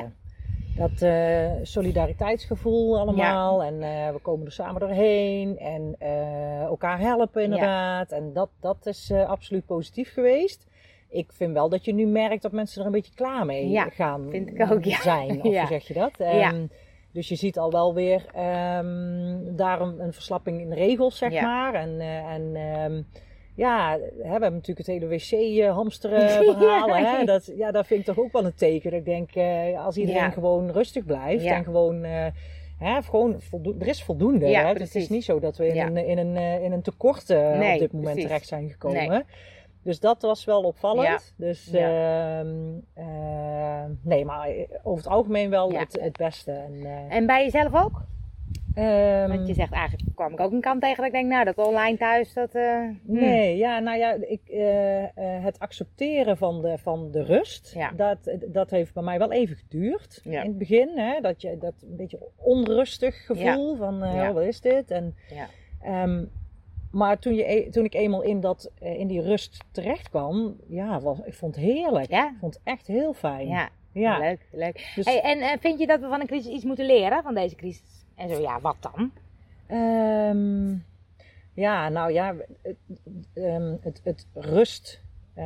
Dat 0.79 1.01
eh, 1.01 1.51
solidariteitsgevoel 1.61 2.99
allemaal. 2.99 3.63
En 3.63 3.81
eh, 3.81 4.11
we 4.11 4.19
komen 4.21 4.45
er 4.45 4.51
samen 4.51 4.79
doorheen. 4.79 5.57
En 5.57 5.95
eh, 5.99 6.61
elkaar 6.61 6.99
helpen 6.99 7.43
inderdaad. 7.43 8.11
En 8.11 8.33
dat, 8.33 8.49
dat 8.59 8.85
is 8.85 9.11
absoluut 9.11 9.65
positief 9.65 10.13
geweest. 10.13 10.67
Ik 11.09 11.31
vind 11.31 11.53
wel 11.53 11.69
dat 11.69 11.85
je 11.85 11.93
nu 11.93 12.05
merkt 12.05 12.41
dat 12.41 12.51
mensen 12.51 12.79
er 12.81 12.85
een 12.85 12.93
beetje 12.93 13.13
klaar 13.15 13.45
mee 13.45 13.69
Ja, 13.69 13.89
gaan 13.89 14.27
vind 14.29 14.49
ik 14.49 14.71
ook, 14.71 14.83
ja. 14.83 15.01
zijn. 15.01 15.37
Of 15.37 15.41
hoe 15.57 15.65
zeg 15.67 15.87
je 15.87 15.93
dat? 15.93 16.11
Ja. 16.17 16.53
Ehm, 16.53 16.65
Dus 17.11 17.29
je 17.29 17.35
ziet 17.35 17.57
al 17.57 17.71
wel 17.71 17.93
weer 17.93 18.25
ehm, 18.33 19.55
daar 19.55 19.81
een, 19.81 19.99
een 19.99 20.13
verslapping 20.13 20.61
in 20.61 20.73
regels, 20.73 21.17
zeg 21.17 21.41
maar. 21.41 21.73
En, 21.73 21.99
en 22.29 22.55
ehm, 22.55 23.01
ja, 23.59 23.91
hè, 23.91 23.99
we 24.23 24.27
hebben 24.27 24.53
natuurlijk 24.53 24.87
het 24.87 24.87
hele 24.87 25.07
wc-hamsteren 25.07 26.19
Ja. 26.27 26.27
verhaal. 26.43 26.95
Hè? 26.95 27.25
Dat, 27.25 27.51
ja, 27.55 27.71
dat 27.71 27.87
vind 27.87 27.99
ik 27.99 28.05
toch 28.05 28.19
ook 28.25 28.31
wel 28.31 28.45
een 28.45 28.55
teken. 28.55 28.91
Dat 28.91 28.99
ik 28.99 29.05
denk, 29.05 29.31
eh, 29.35 29.85
als 29.85 29.97
iedereen 29.97 30.21
Ja. 30.21 30.29
gewoon 30.29 30.71
rustig 30.71 31.05
blijft 31.05 31.43
Ja. 31.43 31.55
en 31.55 31.63
gewoon... 31.63 32.03
eh, 32.03 32.25
Hè, 32.79 33.01
gewoon 33.01 33.41
er 33.79 33.87
is 33.87 34.03
voldoende. 34.03 34.47
Ja, 34.47 34.61
hè? 34.61 34.73
Het 34.73 34.95
is 34.95 35.09
niet 35.09 35.23
zo 35.23 35.39
dat 35.39 35.57
we 35.57 35.67
in, 35.67 35.75
Ja. 35.75 35.85
een, 35.85 35.97
in, 35.97 36.17
een, 36.17 36.35
eh, 36.37 36.63
in 36.63 36.71
een 36.71 36.81
tekort 36.81 37.29
eh, 37.29 37.57
Nee, 37.57 37.73
op 37.73 37.79
dit 37.79 37.91
moment 37.91 38.11
precies. 38.11 38.23
terecht 38.29 38.47
zijn 38.47 38.69
gekomen. 38.69 39.07
Nee. 39.09 39.21
Dus 39.83 39.99
dat 39.99 40.21
was 40.21 40.45
wel 40.45 40.61
opvallend. 40.61 41.07
Ja. 41.07 41.19
Dus 41.45 41.69
Ja. 41.71 42.39
ehm, 42.39 42.55
eh, 42.93 43.83
nee, 44.01 44.25
maar 44.25 44.49
over 44.83 45.03
het 45.03 45.13
algemeen 45.13 45.49
wel 45.49 45.71
Ja. 45.71 45.79
het, 45.79 45.97
het 46.01 46.17
beste. 46.17 46.51
En, 46.51 46.73
eh, 46.85 47.15
En 47.15 47.25
bij 47.25 47.43
jezelf 47.43 47.75
ook? 47.83 48.01
Ehm, 48.75 49.27
Want 49.29 49.47
je 49.47 49.53
zegt 49.53 49.71
eigenlijk 49.73 50.15
kwam 50.15 50.31
ik 50.31 50.39
ook 50.39 50.51
een 50.51 50.61
kant 50.61 50.81
tegen 50.81 50.97
dat 50.97 51.05
ik 51.05 51.11
denk, 51.11 51.27
nou 51.27 51.45
dat 51.45 51.57
online 51.67 51.97
thuis, 51.97 52.33
dat... 52.33 52.55
eh, 52.55 52.63
hmm. 52.73 52.95
Nee, 53.05 53.57
ja, 53.57 53.79
nou 53.79 53.97
ja, 53.97 54.13
ik, 54.13 54.41
eh, 54.45 55.03
eh, 55.03 55.43
het 55.43 55.59
accepteren 55.59 56.37
van 56.37 56.61
de, 56.61 56.77
van 56.77 57.11
de 57.11 57.23
rust, 57.23 57.73
Ja. 57.73 57.91
dat, 57.95 58.17
dat 58.47 58.69
heeft 58.69 58.93
bij 58.93 59.03
mij 59.03 59.17
wel 59.17 59.31
even 59.31 59.55
geduurd. 59.55 60.21
Ja. 60.23 60.41
In 60.41 60.47
het 60.49 60.57
begin, 60.57 60.89
hè, 60.97 61.21
dat 61.21 61.41
je 61.41 61.57
dat 61.57 61.73
een 61.81 61.95
beetje 61.95 62.19
onrustig 62.35 63.25
gevoel 63.25 63.75
van, 63.75 64.03
oh, 64.03 64.31
wat 64.31 64.43
is 64.43 64.61
dit? 64.61 64.91
En, 64.91 65.15
Ja. 65.33 65.47
ehm, 65.81 66.25
maar 66.91 67.19
toen, 67.19 67.33
je, 67.35 67.51
e- 67.51 67.69
toen 67.69 67.85
ik 67.85 67.93
eenmaal 67.93 68.21
in, 68.21 68.39
dat, 68.39 68.71
in 68.79 69.07
die 69.07 69.21
rust 69.21 69.63
terecht 69.71 70.09
kwam, 70.09 70.55
ja, 70.67 70.99
was, 70.99 71.19
ik 71.25 71.33
vond 71.33 71.55
het 71.55 71.63
heerlijk. 71.63 72.09
Ja? 72.09 72.25
Ik 72.27 72.35
vond 72.39 72.53
het 72.53 72.63
echt 72.63 72.87
heel 72.87 73.13
fijn. 73.13 73.47
Ja, 73.93 74.17
leuk, 74.17 74.47
leuk. 74.51 74.91
Dus- 74.95 75.05
Hey, 75.05 75.21
en 75.21 75.59
vind 75.59 75.79
je 75.79 75.87
dat 75.87 75.99
we 75.99 76.07
van 76.07 76.19
een 76.19 76.27
crisis 76.27 76.51
iets 76.53 76.63
moeten 76.63 76.85
leren, 76.85 77.23
van 77.23 77.33
deze 77.33 77.55
crisis? 77.55 78.05
En 78.19 78.29
zo, 78.29 78.41
ja, 78.41 78.59
wat 78.61 78.75
dan? 78.79 79.11
Ehm, 79.67 80.69
ja, 81.53 81.89
nou 81.89 82.11
ja, 82.13 82.35
het, 82.61 82.75
ehm, 83.33 83.75
het, 83.81 84.01
het 84.03 84.27
rust, 84.33 85.01
eh, 85.33 85.45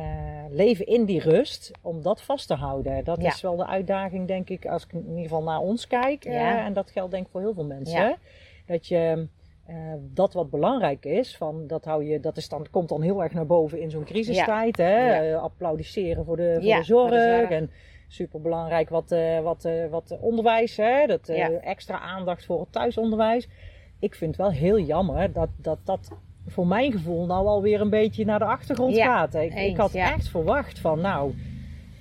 leven 0.50 0.86
in 0.86 1.04
die 1.04 1.20
rust, 1.20 1.70
om 1.80 2.02
dat 2.02 2.22
vast 2.22 2.46
te 2.46 2.54
houden. 2.54 3.04
Dat 3.04 3.20
Ja. 3.22 3.28
is 3.28 3.40
wel 3.40 3.56
de 3.56 3.66
uitdaging, 3.66 4.26
denk 4.26 4.48
ik, 4.50 4.66
als 4.66 4.84
ik 4.84 4.92
in 4.92 5.06
ieder 5.08 5.22
geval 5.22 5.42
naar 5.42 5.58
ons 5.60 5.86
kijk. 5.86 6.24
eh, 6.24 6.64
en 6.66 6.72
dat 6.72 6.90
geldt 6.90 7.10
denk 7.10 7.24
ik 7.24 7.30
voor 7.32 7.40
heel 7.40 7.54
veel 7.54 7.64
mensen. 7.64 8.00
Ja. 8.00 8.16
Dat 8.66 8.86
je 8.86 9.26
eh, 9.66 9.76
dat 10.00 10.32
wat 10.32 10.50
belangrijk 10.50 11.04
is, 11.04 11.36
van, 11.36 11.66
dat, 11.66 11.84
hou 11.84 12.04
je, 12.04 12.20
dat 12.20 12.36
is 12.36 12.48
dan, 12.48 12.66
komt 12.70 12.88
dan 12.88 13.02
heel 13.02 13.22
erg 13.22 13.32
naar 13.32 13.46
boven 13.46 13.80
in 13.80 13.90
zo'n 13.90 14.04
crisistijd. 14.04 14.76
Hè? 14.76 15.06
Ja. 15.06 15.22
Eh, 15.22 15.42
applaudisseren 15.42 16.24
voor 16.24 16.36
de, 16.36 16.52
voor 16.54 16.64
Ja, 16.64 16.78
de 16.78 16.84
zorg. 16.84 17.08
voor 17.08 17.18
de 17.18 17.36
zorg. 17.38 17.50
En 17.50 17.70
super 18.14 18.40
belangrijk 18.40 18.88
wat, 18.88 19.12
eh, 19.12 19.40
wat, 19.40 19.64
eh, 19.64 19.86
wat 19.90 20.16
onderwijs, 20.20 20.76
hè? 20.76 21.06
Dat, 21.06 21.28
eh, 21.28 21.36
Ja. 21.36 21.50
extra 21.50 21.98
aandacht 22.00 22.44
voor 22.44 22.60
het 22.60 22.72
thuisonderwijs 22.72 23.48
ik 24.04 24.14
vind 24.14 24.36
het 24.36 24.40
wel 24.40 24.50
heel 24.50 24.78
jammer 24.78 25.32
dat 25.32 25.48
dat, 25.56 25.78
dat 25.84 26.10
voor 26.46 26.66
mijn 26.66 26.92
gevoel 26.92 27.26
nou 27.26 27.46
alweer 27.46 27.80
een 27.80 27.90
beetje 27.90 28.24
naar 28.24 28.38
de 28.38 28.44
achtergrond 28.44 28.96
Ja, 28.96 29.04
gaat. 29.04 29.34
Ik, 29.34 29.54
eens, 29.54 29.70
ik 29.70 29.76
had 29.76 29.92
ja. 29.92 30.12
echt 30.12 30.28
verwacht 30.28 30.78
van 30.78 31.00
nou, 31.00 31.34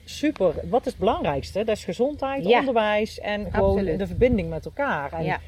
super, 0.03 0.53
wat 0.69 0.85
is 0.85 0.91
het 0.91 0.99
belangrijkste? 0.99 1.63
Dat 1.63 1.75
is 1.75 1.83
gezondheid, 1.83 2.45
onderwijs 2.45 3.19
en 3.19 3.51
gewoon 3.51 3.69
Absoluut. 3.69 3.99
de 3.99 4.07
verbinding 4.07 4.49
met 4.49 4.65
elkaar. 4.65 5.11
En 5.13 5.39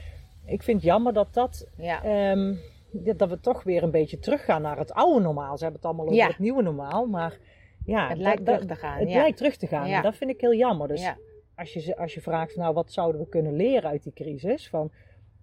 ik 0.45 0.63
vind 0.63 0.77
het 0.77 0.85
jammer 0.85 1.13
dat 1.13 1.67
ehm, 1.77 2.53
dat 2.91 3.19
dat 3.19 3.29
we 3.29 3.39
toch 3.39 3.63
weer 3.63 3.83
een 3.83 3.91
beetje 3.91 4.19
teruggaan 4.19 4.61
naar 4.61 4.77
het 4.77 4.93
oude 4.93 5.21
normaal. 5.21 5.57
Ze 5.57 5.63
hebben 5.63 5.81
het 5.81 5.89
allemaal 5.89 6.13
over 6.13 6.27
het 6.27 6.39
nieuwe 6.39 6.61
normaal, 6.61 7.05
maar 7.05 7.37
ja, 7.85 8.09
het 8.09 8.17
lijkt 8.17 8.45
dat- 8.45 8.59
terug 8.59 8.77
te 8.77 8.85
gaan. 8.85 8.99
het 8.99 9.09
ja. 9.09 9.15
lijkt 9.15 9.37
terug 9.37 9.55
te 9.55 9.67
gaan. 9.67 9.85
En 9.85 10.01
dat 10.01 10.15
vind 10.15 10.29
ik 10.29 10.41
heel 10.41 10.53
jammer. 10.53 10.87
Dus 10.87 11.01
ja. 11.01 11.17
als 11.55 11.73
je, 11.73 11.97
als 11.97 12.13
je 12.13 12.21
vraagt, 12.21 12.53
van, 12.53 12.61
nou, 12.61 12.73
wat 12.73 12.91
zouden 12.91 13.21
we 13.21 13.27
kunnen 13.27 13.55
leren 13.55 13.89
uit 13.89 14.03
die 14.03 14.13
crisis? 14.13 14.69
Van, 14.69 14.91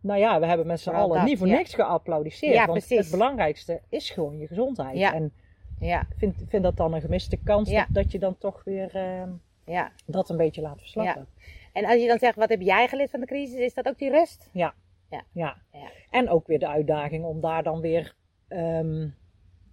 nou 0.00 0.20
ja, 0.20 0.40
we 0.40 0.46
hebben 0.46 0.66
met 0.66 0.80
z'n 0.80 0.90
allen 0.90 1.16
dat, 1.16 1.26
niet 1.26 1.38
voor 1.38 1.46
niks 1.46 1.74
geapplaudisseerd. 1.74 2.54
Ja, 2.54 2.66
want 2.66 2.78
precies. 2.78 2.98
het 2.98 3.10
belangrijkste 3.10 3.80
is 3.88 4.10
gewoon 4.10 4.38
je 4.38 4.46
gezondheid. 4.46 5.12
En 5.12 5.32
ja, 5.78 6.00
ik 6.00 6.16
vind, 6.16 6.36
vind 6.48 6.62
dat 6.62 6.76
dan 6.76 6.94
een 6.94 7.00
gemiste 7.00 7.36
kans 7.36 7.70
dat, 7.70 7.86
dat 7.88 8.12
je 8.12 8.18
dan 8.18 8.38
toch 8.38 8.64
weer 8.64 8.94
eh, 8.94 9.22
ja. 9.64 9.92
dat 10.06 10.30
een 10.30 10.36
beetje 10.36 10.62
laat 10.62 10.78
verslappen. 10.78 11.26
En 11.72 11.84
als 11.84 12.00
je 12.00 12.06
dan 12.06 12.18
zegt, 12.18 12.36
wat 12.36 12.48
heb 12.48 12.60
jij 12.60 12.88
geleerd 12.88 13.10
van 13.10 13.20
de 13.20 13.26
crisis, 13.26 13.58
is 13.58 13.74
dat 13.74 13.88
ook 13.88 13.98
die 13.98 14.10
rust? 14.10 14.48
Ja. 14.52 14.74
Ja. 15.10 15.22
Ja. 15.32 15.56
Ja. 15.72 15.90
En 16.10 16.28
ook 16.28 16.46
weer 16.46 16.58
de 16.58 16.68
uitdaging 16.68 17.24
om 17.24 17.40
daar 17.40 17.62
dan 17.62 17.80
weer, 17.80 18.14
ehm, 18.48 19.08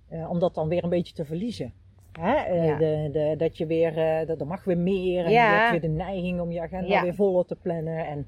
eh, 0.07 0.29
om 0.29 0.39
dat 0.39 0.55
dan 0.55 0.67
weer 0.67 0.83
een 0.83 0.89
beetje 0.89 1.13
te 1.13 1.25
verliezen. 1.25 1.73
Hè? 2.19 2.35
Eh, 2.35 2.65
Ja. 2.65 2.77
de, 2.77 3.09
de, 3.11 3.35
dat 3.37 3.57
je 3.57 3.65
weer, 3.65 3.97
eh, 3.97 4.27
dat 4.27 4.39
er 4.39 4.47
mag 4.47 4.63
weer 4.63 4.77
meer 4.77 5.25
en 5.25 5.31
Ja. 5.31 5.51
je 5.53 5.57
hebt 5.59 5.71
weer 5.71 5.81
de 5.91 5.97
neiging 5.97 6.39
om 6.41 6.51
je 6.51 6.61
agenda 6.61 6.87
Ja. 6.87 7.01
weer 7.03 7.15
voller 7.15 7.45
te 7.45 7.55
plannen. 7.61 8.05
En 8.07 8.27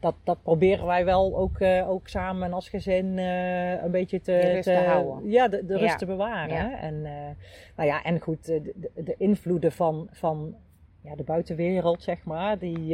dat, 0.00 0.14
dat 0.24 0.42
proberen 0.42 0.86
wij 0.86 1.04
wel 1.04 1.36
ook, 1.36 1.58
eh, 1.60 1.90
ook 1.90 2.08
samen 2.08 2.42
en 2.46 2.52
als 2.52 2.68
gezin 2.68 3.18
een 3.18 3.90
beetje 3.90 4.20
te, 4.20 4.38
rust 4.38 4.62
te 4.62 4.74
houden. 4.74 5.30
Ja, 5.30 5.48
de, 5.48 5.66
de 5.66 5.78
rust 5.78 5.98
te 5.98 6.06
bewaren. 6.06 6.78
En, 6.78 7.02
nou 7.76 7.88
ja, 7.88 8.02
en 8.02 8.20
goed, 8.20 8.44
de, 8.46 8.72
de, 8.74 8.90
de 9.04 9.14
invloeden 9.18 9.72
van, 9.72 10.08
van 10.10 10.54
ja, 11.00 11.14
de 11.14 11.22
buitenwereld, 11.22 12.02
zeg 12.02 12.24
maar, 12.24 12.58
die, 12.58 12.86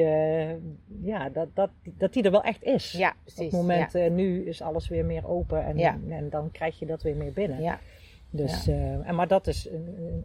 ja, 1.03 1.29
dat, 1.33 1.49
dat, 1.55 1.71
dat 1.85 2.13
die 2.13 2.23
er 2.23 2.31
wel 2.31 2.43
echt 2.43 2.63
is. 2.65 2.93
Ja, 2.93 3.09
Op 3.09 3.15
precies. 3.23 3.43
het 3.43 3.53
moment, 3.53 3.93
nu 4.11 4.47
is 4.47 4.63
alles 4.63 4.89
weer 4.89 5.05
meer 5.05 5.29
open 5.29 5.65
en, 5.65 5.79
Ja. 5.79 5.99
en 6.09 6.31
dan 6.31 6.51
krijg 6.51 6.79
je 6.79 6.87
dat 6.87 7.03
weer 7.03 7.17
meer 7.17 7.33
binnen. 7.33 7.63
Ja. 7.63 7.79
Dus, 8.33 8.67
eh, 8.67 9.09
en, 9.09 9.15
maar 9.15 9.29
dat 9.29 9.47
is 9.47 9.69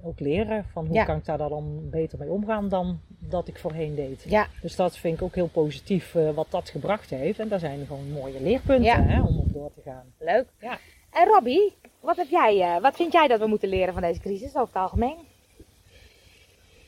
ook 0.03 0.19
leren 0.19 0.65
van 0.71 0.85
hoe 0.85 0.95
Ja. 0.95 1.03
kan 1.05 1.17
ik 1.17 1.25
daar 1.25 1.37
dan 1.37 1.89
beter 1.89 2.19
mee 2.19 2.29
omgaan 2.31 2.69
dan 2.69 2.99
dat 3.19 3.47
ik 3.47 3.59
voorheen 3.59 3.95
deed. 3.95 4.23
Ja, 4.27 4.47
Dus 4.61 4.75
dat 4.75 4.97
vind 4.97 5.17
ik 5.17 5.21
ook 5.23 5.35
heel 5.35 5.47
positief 5.47 6.15
eh, 6.15 6.29
wat 6.31 6.47
dat 6.49 6.69
gebracht 6.69 7.09
heeft. 7.09 7.39
En 7.39 7.47
daar 7.47 7.59
zijn 7.59 7.85
gewoon 7.85 8.11
mooie 8.11 8.41
leerpunten 8.41 8.83
Ja. 8.85 9.01
hè, 9.03 9.21
om 9.21 9.39
op 9.39 9.53
door 9.53 9.71
te 9.73 9.81
gaan. 9.85 10.03
leuk. 10.19 10.45
Ja. 10.59 10.77
En 11.11 11.27
Robbie, 11.27 11.73
wat, 11.99 12.15
heb 12.17 12.27
jij, 12.29 12.61
eh, 12.61 12.81
wat 12.81 12.95
vind 12.95 13.11
jij 13.11 13.27
dat 13.27 13.39
we 13.39 13.47
moeten 13.47 13.69
leren 13.69 13.93
van 13.93 14.01
deze 14.01 14.19
crisis 14.19 14.49
over 14.55 14.67
het 14.73 14.75
algemeen? 14.83 15.15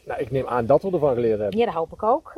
Nou, 0.06 0.22
ik 0.22 0.32
neem 0.32 0.48
aan 0.48 0.66
dat 0.66 0.82
we 0.82 0.92
ervan 0.92 1.14
geleerd 1.14 1.40
hebben. 1.40 1.60
Ja, 1.60 1.66
dat 1.66 1.74
hoop 1.74 1.92
ik 1.94 2.04
ook. 2.04 2.34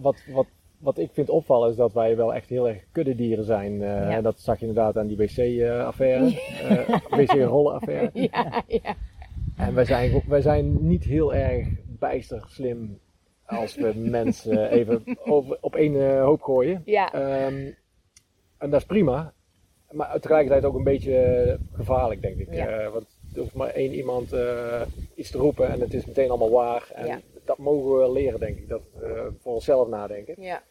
Wat, 0.00 0.16
wat, 0.28 0.46
wat 0.82 0.98
ik 0.98 1.10
vind 1.12 1.28
opvallen 1.30 1.70
is 1.70 1.76
dat 1.76 1.92
wij 1.92 2.16
wel 2.16 2.34
echt 2.34 2.48
heel 2.48 2.68
erg 2.68 2.84
kuddedieren 2.92 3.44
zijn. 3.44 3.82
Eh, 3.82 4.10
Ja. 4.10 4.20
Dat 4.20 4.40
zag 4.40 4.60
je 4.60 4.66
inderdaad 4.66 4.96
aan 4.98 5.06
die 5.06 5.16
wc-affaire, 5.16 6.24
wc-rollen-affaire. 7.10 8.10
ja, 8.32 8.62
ja. 8.66 8.94
En 9.56 9.74
wij 9.74 9.84
zijn, 9.84 10.22
wij 10.28 10.40
zijn 10.40 10.86
niet 10.86 11.04
heel 11.04 11.34
erg 11.34 11.66
bijster 11.98 12.44
slim 12.48 12.98
als 13.46 13.74
we 13.74 13.92
mensen 14.20 14.70
even 14.70 15.02
over, 15.24 15.58
op 15.60 15.74
één 15.76 15.94
eh, 16.10 16.22
hoop 16.24 16.42
gooien. 16.42 16.82
Ja, 16.84 17.12
Ehm, 17.12 17.70
en 18.58 18.70
dat 18.70 18.80
is 18.80 18.86
prima, 18.86 19.32
maar 19.90 20.20
tegelijkertijd 20.20 20.64
ook 20.64 20.74
een 20.74 20.84
beetje 20.84 21.58
gevaarlijk, 21.72 22.22
denk 22.22 22.36
ik. 22.38 22.54
Ja. 22.54 22.66
Eh, 22.66 22.92
want 22.92 23.06
er 23.34 23.40
hoeft 23.40 23.54
maar 23.54 23.68
één 23.68 23.92
iemand 23.94 24.32
eh, 24.32 24.82
iets 25.14 25.30
te 25.30 25.38
roepen 25.38 25.68
en 25.68 25.80
het 25.80 25.94
is 25.94 26.06
meteen 26.06 26.28
allemaal 26.28 26.50
waar. 26.50 26.90
En 26.94 27.22
dat 27.44 27.58
mogen 27.58 27.98
we 28.02 28.12
leren, 28.12 28.40
denk 28.40 28.58
ik. 28.58 28.68
Dat 28.68 28.82
eh, 29.02 29.10
voor 29.40 29.52
onszelf 29.54 29.88
nadenken. 29.88 30.34
ja. 30.42 30.62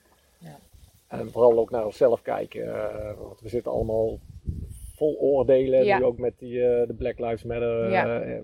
En 1.11 1.31
vooral 1.31 1.57
ook 1.59 1.69
naar 1.71 1.85
onszelf 1.85 2.21
kijken. 2.21 2.65
eh, 2.73 3.17
want 3.17 3.41
we 3.41 3.49
zitten 3.49 3.71
allemaal 3.71 4.19
vol 4.95 5.17
oordelen. 5.19 5.83
Ja. 5.85 5.97
Nu 5.97 6.03
ook 6.03 6.17
met 6.17 6.39
die, 6.39 6.63
eh, 6.65 6.87
de 6.87 6.93
Black 6.93 7.19
Lives 7.19 7.43
Matter. 7.43 7.89
Ja. 7.91 8.21
eh, 8.21 8.39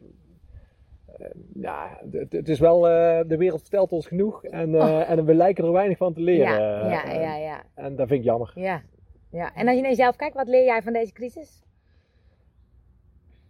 ja, 1.54 2.00
het, 2.12 2.32
het 2.32 2.50
is 2.50 2.60
wel, 2.60 2.82
de 3.28 3.36
wereld 3.38 3.62
vertelt 3.62 3.92
ons 3.92 4.08
genoeg 4.08 4.44
en, 4.44 4.76
eh, 4.76 5.10
en 5.10 5.26
we 5.26 5.34
lijken 5.36 5.66
er 5.66 5.72
weinig 5.72 5.98
van 5.98 6.14
te 6.14 6.22
leren. 6.22 6.52
Oh. 6.54 6.90
Ja, 6.92 7.12
ja, 7.12 7.36
ja, 7.38 7.64
En 7.76 7.96
dat 7.96 8.08
vind 8.08 8.20
ik 8.20 8.26
jammer. 8.26 8.52
ja. 8.56 8.82
ja. 9.32 9.54
En 9.56 9.66
als 9.68 9.76
je 9.76 9.82
naar 9.82 9.90
jezelf 9.90 10.16
kijkt, 10.16 10.36
wat 10.36 10.48
leer 10.48 10.66
jij 10.66 10.82
van 10.82 10.94
deze 10.94 11.14
crisis? 11.14 11.64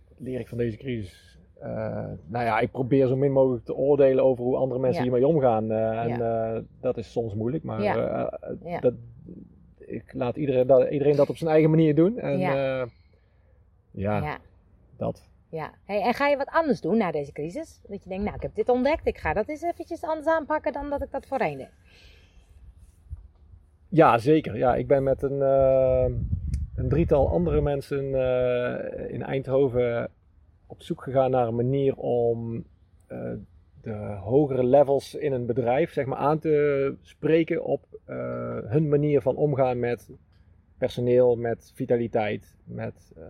Wat 0.09 0.17
leer 0.19 0.39
ik 0.39 0.47
van 0.47 0.57
deze 0.57 0.77
crisis? 0.77 1.36
Eh, 1.59 2.05
nou 2.27 2.45
ja, 2.45 2.59
ik 2.59 2.71
probeer 2.71 3.07
zo 3.07 3.15
min 3.15 3.31
mogelijk 3.31 3.65
te 3.65 3.75
oordelen 3.75 4.23
over 4.23 4.43
hoe 4.43 4.55
andere 4.55 4.79
mensen 4.79 5.03
Ja. 5.03 5.09
hiermee 5.11 5.27
omgaan. 5.27 5.71
eh, 5.71 6.03
en 6.03 6.21
eh, 6.21 6.61
dat 6.81 6.97
is 6.97 7.11
soms 7.11 7.33
moeilijk, 7.33 7.63
maar 7.63 7.81
Ja. 7.81 8.39
Ja. 8.63 8.79
dat, 8.79 8.93
ik 9.77 10.13
laat 10.13 10.35
iedereen 10.35 10.67
dat, 10.67 10.89
iedereen 10.89 11.15
dat 11.15 11.29
op 11.29 11.37
zijn 11.37 11.49
eigen 11.49 11.69
manier 11.69 11.95
doen. 11.95 12.17
En, 12.19 12.37
Ja. 12.39 12.53
ja. 12.55 12.87
ja, 13.91 14.17
Ja. 14.21 14.37
dat. 14.97 15.27
Ja. 15.49 15.71
Hey, 15.85 16.01
en 16.01 16.13
ga 16.13 16.27
je 16.27 16.37
wat 16.37 16.49
anders 16.51 16.81
doen 16.81 16.97
na 16.97 17.11
deze 17.11 17.31
crisis? 17.31 17.81
Dat 17.87 18.03
je 18.03 18.09
denkt, 18.09 18.23
nou, 18.23 18.35
ik 18.35 18.41
heb 18.41 18.55
dit 18.55 18.69
ontdekt, 18.69 19.07
ik 19.07 19.17
ga 19.17 19.33
dat 19.33 19.47
eens 19.47 19.61
eventjes 19.61 20.03
anders 20.03 20.27
aanpakken 20.27 20.73
dan 20.73 20.89
dat 20.89 21.01
ik 21.01 21.11
dat 21.11 21.25
voorheen 21.25 21.57
deed. 21.57 21.71
Ja, 23.89 24.17
zeker. 24.17 24.57
Ja, 24.57 24.75
ik 24.75 24.87
ben 24.87 25.03
met 25.03 25.21
een, 25.21 25.41
een 26.75 26.89
drietal 26.89 27.29
andere 27.29 27.61
mensen 27.61 28.05
in 29.09 29.23
Eindhoven 29.23 30.09
op 30.67 30.81
zoek 30.81 31.03
gegaan 31.03 31.31
naar 31.31 31.47
een 31.47 31.55
manier 31.55 31.95
om 31.95 32.63
eh, 33.07 33.31
de 33.81 33.93
hogere 34.21 34.63
levels 34.63 35.15
in 35.15 35.31
een 35.33 35.45
bedrijf 35.45 35.91
zeg 35.93 36.05
maar, 36.05 36.17
aan 36.17 36.39
te 36.39 36.93
spreken 37.01 37.63
op 37.65 37.85
eh, 38.05 38.57
hun 38.63 38.89
manier 38.89 39.21
van 39.21 39.35
omgaan 39.35 39.79
met 39.79 40.09
personeel, 40.77 41.35
met 41.35 41.71
vitaliteit, 41.75 42.55
met, 42.63 43.11
eh, 43.15 43.23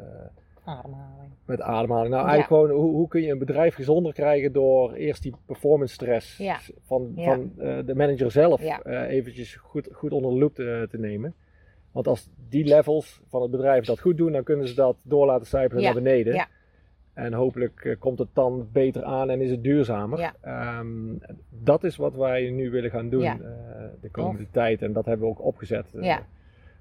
Ademhaling. 0.64 1.32
met 1.46 1.62
ademhaling. 1.62 2.10
Nou, 2.14 2.26
Ja. 2.26 2.30
eigenlijk 2.32 2.48
gewoon 2.48 2.82
hoe, 2.84 2.92
hoe 2.96 3.08
kun 3.08 3.22
je 3.22 3.32
een 3.32 3.38
bedrijf 3.40 3.76
gezonder 3.76 4.14
krijgen 4.14 4.52
door 4.54 4.94
eerst 4.94 5.22
die 5.24 5.34
performance 5.46 5.94
stress 5.94 6.38
Ja. 6.38 6.60
van, 6.86 7.12
Ja. 7.16 7.26
van 7.36 7.52
de 7.86 7.96
manager 7.96 8.32
zelf 8.32 8.62
eventjes 8.86 9.56
goed, 9.56 9.90
goed 9.92 10.12
onder 10.12 10.32
de 10.32 10.38
loep 10.38 10.54
te, 10.56 10.88
te 10.90 10.98
nemen. 10.98 11.34
Want 11.92 12.08
als 12.08 12.30
die 12.50 12.66
levels 12.66 13.22
van 13.28 13.42
het 13.42 13.52
bedrijf 13.52 13.86
dat 13.86 14.00
goed 14.00 14.18
doen, 14.18 14.32
dan 14.32 14.44
kunnen 14.44 14.68
ze 14.68 14.76
dat 14.76 14.96
door 15.02 15.26
laten 15.26 15.48
sijpelen 15.48 15.84
Ja. 15.84 15.94
naar 15.94 16.04
beneden. 16.04 16.34
Ja. 16.34 16.48
En 17.18 17.34
hopelijk 17.34 17.86
eh, 17.86 17.96
komt 18.00 18.20
het 18.20 18.28
dan 18.34 18.68
beter 18.72 19.04
aan 19.04 19.30
en 19.30 19.42
is 19.42 19.50
het 19.52 19.64
duurzamer. 19.64 20.20
Ja. 20.20 20.34
Ehm, 20.42 20.88
dat 21.50 21.84
is 21.84 21.96
wat 21.96 22.16
wij 22.16 22.50
nu 22.50 22.70
willen 22.70 22.90
gaan 22.90 23.10
doen 23.10 23.22
Ja. 23.22 23.38
eh, 23.40 23.84
de 24.02 24.10
komende 24.10 24.48
tijd. 24.52 24.82
En 24.82 24.94
dat 24.94 25.06
hebben 25.06 25.26
we 25.26 25.32
ook 25.32 25.44
opgezet. 25.46 25.94
Eh, 25.96 26.04
Ja. 26.04 26.18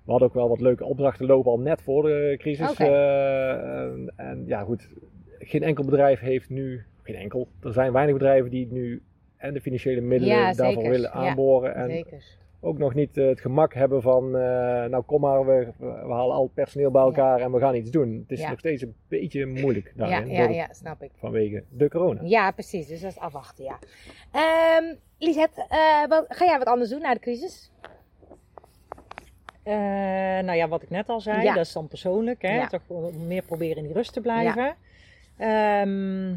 We 0.05 0.11
hadden 0.11 0.29
ook 0.29 0.35
wel 0.35 0.49
wat 0.49 0.61
leuke 0.61 0.85
opdrachten 0.85 1.27
lopen 1.27 1.51
al 1.51 1.59
net 1.61 1.83
voor 1.83 2.03
de 2.03 2.35
crisis. 2.39 2.75
Eh, 2.75 3.83
en, 3.83 4.13
en 4.17 4.45
ja, 4.47 4.63
goed. 4.63 4.89
Geen 5.39 5.63
enkel 5.63 5.85
bedrijf 5.85 6.21
heeft 6.21 6.51
nu, 6.51 6.85
geen 7.03 7.17
enkel, 7.17 7.49
er 7.63 7.73
zijn 7.73 7.93
weinig 7.93 8.15
bedrijven 8.15 8.51
die 8.51 8.69
nu 8.73 9.03
en 9.37 9.55
de 9.55 9.61
financiële 9.61 10.01
middelen 10.01 10.57
daarvoor 10.57 10.83
willen 10.83 11.01
Ja, 11.01 11.11
aanboren. 11.11 11.75
En 11.75 11.91
Zeker. 11.91 12.25
Ook 12.67 12.79
nog 12.79 12.95
niet 12.95 13.17
eh, 13.17 13.27
het 13.27 13.41
gemak 13.41 13.75
hebben 13.75 14.03
van, 14.03 14.25
eh, 14.37 14.85
nou 14.85 15.03
kom 15.03 15.21
maar, 15.21 15.47
we, 15.47 15.73
we 15.79 16.13
halen 16.13 16.35
al 16.37 16.43
het 16.43 16.55
personeel 16.55 16.91
bij 16.91 17.03
elkaar 17.03 17.41
en 17.41 17.53
we 17.53 17.59
gaan 17.59 17.75
iets 17.75 17.91
doen. 17.91 18.19
Het 18.29 18.31
is 18.39 18.41
Ja. 18.41 18.51
nog 18.51 18.59
steeds 18.59 18.83
een 18.83 18.95
beetje 19.09 19.47
moeilijk 19.47 19.93
daarin, 19.97 20.29
ja, 20.29 20.49
ja, 20.49 20.69
snap 20.73 21.03
ik. 21.03 21.11
vanwege 21.19 21.65
de 21.69 21.89
corona. 21.89 22.21
Ja, 22.25 22.51
precies. 22.51 22.87
Dus 22.87 23.01
dat 23.01 23.11
is 23.11 23.19
afwachten, 23.19 23.65
ja. 23.65 23.79
Ehm 24.33 24.95
Lisette, 25.19 25.67
eh, 25.69 26.09
wat, 26.09 26.25
ga 26.29 26.45
jij 26.45 26.59
wat 26.59 26.67
anders 26.67 26.91
doen 26.91 27.01
na 27.01 27.15
de 27.15 27.21
crisis? 27.21 27.71
Eh, 29.63 29.75
nou 30.45 30.53
ja, 30.53 30.69
wat 30.69 30.83
ik 30.83 30.91
net 30.91 31.09
al 31.09 31.21
zei, 31.21 31.43
Ja. 31.43 31.55
dat 31.55 31.65
is 31.67 31.73
dan 31.73 31.89
persoonlijk. 31.89 32.43
Hè? 32.43 32.55
Ja. 32.57 32.67
Toch 32.67 33.13
meer 33.27 33.43
proberen 33.43 33.77
in 33.77 33.83
die 33.85 33.93
rust 33.93 34.13
te 34.13 34.21
blijven. 34.21 34.75
Ehm, 35.37 36.35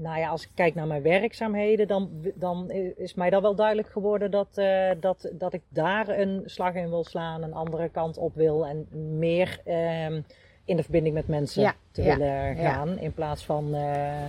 nou 0.00 0.18
ja, 0.18 0.28
als 0.28 0.42
ik 0.42 0.50
kijk 0.54 0.74
naar 0.74 0.86
mijn 0.86 1.02
werkzaamheden, 1.02 1.88
dan, 1.88 2.10
dan 2.34 2.70
is 2.96 3.14
mij 3.14 3.30
dat 3.30 3.42
wel 3.42 3.54
duidelijk 3.54 3.88
geworden 3.88 4.30
dat, 4.30 4.48
eh, 4.54 4.90
dat, 5.00 5.30
dat 5.32 5.52
ik 5.52 5.62
daar 5.68 6.08
een 6.08 6.42
slag 6.44 6.74
in 6.74 6.88
wil 6.88 7.04
slaan, 7.04 7.42
een 7.42 7.54
andere 7.54 7.88
kant 7.88 8.16
op 8.18 8.34
wil 8.34 8.66
en 8.66 8.86
meer 9.18 9.60
ehm, 9.64 10.20
in 10.64 10.76
de 10.76 10.82
verbinding 10.82 11.14
met 11.14 11.28
mensen 11.28 11.62
Ja, 11.62 11.74
te 11.90 12.02
ja, 12.02 12.16
willen 12.16 12.56
ja. 12.56 12.72
gaan. 12.72 12.98
In 12.98 13.12
plaats 13.14 13.44
van. 13.44 13.74
eh, 13.74 14.24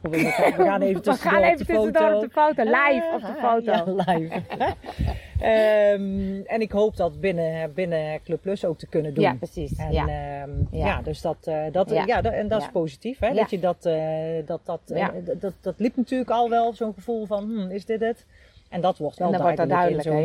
we 0.00 0.18
gaan- 0.18 0.52
we 0.56 0.62
gaan 0.64 0.82
even 0.82 0.94
We 1.02 1.10
tussendoor 1.10 1.38
op 1.38 1.44
even 1.44 1.58
de 1.58 1.64
tussendoor 1.64 2.12
op 2.14 2.20
de 2.20 2.30
foto, 2.30 2.62
live 2.64 3.10
op 3.14 3.20
de 3.20 3.26
Ah, 3.26 3.50
foto. 3.52 3.72
Ja, 3.72 3.84
live. 4.12 4.40
Ehm, 5.42 6.40
en 6.46 6.60
ik 6.60 6.72
hoop 6.72 6.96
dat 6.96 7.20
binnen, 7.20 7.72
binnen 7.74 8.22
Club 8.24 8.42
Plus 8.42 8.64
ook 8.64 8.78
te 8.78 8.86
kunnen 8.86 9.14
doen. 9.14 9.24
Ja, 9.24 9.34
precies. 9.34 9.76
En, 9.78 9.92
ja. 9.92 10.06
ehm, 10.08 10.50
Ja. 10.70 10.86
ja. 10.86 11.02
dus 11.02 11.20
dat, 11.20 11.36
eh, 11.44 11.62
dat, 11.72 11.90
Ja. 11.90 12.04
ja. 12.06 12.20
dat- 12.20 12.32
en 12.32 12.48
dat 12.48 12.60
is 12.60 12.68
positief. 12.72 13.18
Hè? 13.18 13.34
Dat, 13.34 13.50
je 13.50 13.58
dat, 13.60 13.86
eh, 13.86 13.94
dat, 14.46 14.60
dat, 14.64 14.80
eh, 14.86 15.06
dat, 15.24 15.40
dat, 15.40 15.52
dat 15.60 15.74
liep 15.76 15.96
natuurlijk 15.96 16.30
al 16.30 16.50
wel, 16.50 16.72
zo'n 16.72 16.94
gevoel 16.94 17.26
van, 17.26 17.42
hm, 17.50 17.70
is 17.70 17.84
dit 17.84 18.00
het? 18.00 18.26
En 18.72 18.80
dat 18.80 18.98
wordt 18.98 19.18
wel 19.18 19.30
wordt 19.40 19.56
duidelijk, 19.68 20.04
in 20.04 20.12
zo'n 20.12 20.20
eh, 20.20 20.24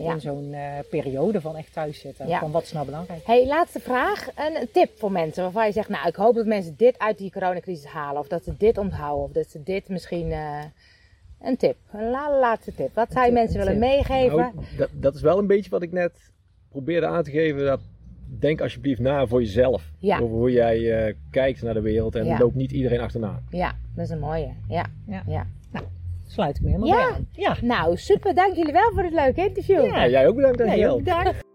Ja. 0.00 0.12
in 0.12 0.20
zo'n, 0.20 0.52
eh, 0.52 0.60
periode 0.90 1.40
van 1.40 1.56
echt 1.56 1.72
thuis 1.72 2.00
zitten. 2.00 2.28
Ja. 2.28 2.38
Van 2.38 2.50
wat 2.50 2.62
is 2.62 2.72
nou 2.72 2.86
belangrijk? 2.86 3.26
Hey, 3.26 3.46
laatste 3.46 3.80
vraag. 3.80 4.28
Een, 4.36 4.56
een 4.60 4.68
tip 4.72 4.98
voor 4.98 5.12
mensen 5.12 5.42
waarvan 5.42 5.66
je 5.66 5.72
zegt, 5.72 5.88
nou, 5.88 6.08
ik 6.08 6.14
hoop 6.16 6.34
dat 6.34 6.46
mensen 6.46 6.74
dit 6.76 6.98
uit 6.98 7.18
die 7.18 7.30
coronacrisis 7.32 7.84
halen. 7.84 8.20
Of 8.20 8.28
dat 8.28 8.44
ze 8.44 8.54
dit 8.58 8.78
onthouden. 8.78 9.24
Of 9.24 9.32
dat 9.32 9.46
ze 9.46 9.62
dit 9.62 9.88
misschien... 9.88 10.32
eh, 10.32 10.58
een 11.40 11.56
tip. 11.56 11.76
Een 11.92 12.10
la- 12.10 12.38
laatste 12.38 12.74
tip. 12.74 12.94
Wat 12.94 13.12
zou 13.12 13.26
je 13.26 13.32
mensen 13.32 13.56
willen 13.58 13.72
tip. 13.72 13.80
meegeven? 13.82 14.36
Nou, 14.36 14.52
dat, 14.76 14.88
dat 14.92 15.14
is 15.14 15.20
wel 15.20 15.38
een 15.38 15.46
beetje 15.46 15.70
wat 15.70 15.82
ik 15.82 15.92
net 15.92 16.12
probeerde 16.68 17.06
aan 17.06 17.22
te 17.22 17.30
geven. 17.30 17.64
Dat, 17.64 17.80
denk 18.38 18.60
alsjeblieft 18.60 19.00
na 19.00 19.26
voor 19.26 19.40
jezelf. 19.40 19.90
Ja. 19.98 20.18
Over 20.18 20.36
hoe 20.36 20.50
jij 20.52 21.06
eh, 21.06 21.14
kijkt 21.30 21.62
naar 21.62 21.74
de 21.74 21.80
wereld 21.80 22.14
en 22.14 22.24
Ja. 22.24 22.38
loop 22.38 22.54
niet 22.54 22.72
iedereen 22.72 23.00
achterna. 23.00 23.40
Ja, 23.50 23.72
dat 23.94 24.04
is 24.04 24.10
een 24.10 24.18
mooie. 24.18 24.52
Ja. 24.68 24.84
Ja. 25.26 25.46
Sluit 26.30 26.56
ik 26.56 26.62
me 26.62 26.68
helemaal 26.68 26.88
Ja. 26.88 26.94
bij 27.06 27.14
aan. 27.14 27.28
Ja. 27.32 27.56
Nou, 27.62 27.96
super. 27.96 28.34
Dank 28.34 28.54
jullie 28.56 28.72
wel 28.72 28.90
voor 28.94 29.02
dit 29.02 29.12
leuke 29.12 29.40
interview. 29.46 29.84
Ja. 29.84 30.08
Jij 30.08 30.28
ook 30.28 30.34
bedankt, 30.36 30.58
Nee, 30.58 30.66
dankjewel. 30.66 30.94
ook 30.94 31.02
bedankt. 31.02 31.48